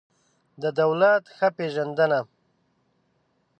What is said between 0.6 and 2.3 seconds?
د دولت ښه پېژندنه